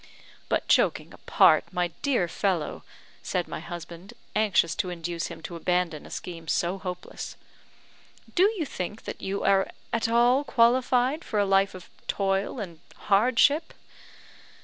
[0.49, 2.83] "But, joking apart, my dear fellow,"
[3.21, 7.35] said my husband, anxious to induce him to abandon a scheme so hopeless,
[8.33, 12.79] "do you think that you are at all qualified for a life of toil and
[12.95, 13.75] hardship?"